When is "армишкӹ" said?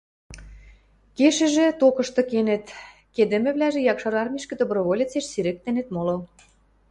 4.21-4.53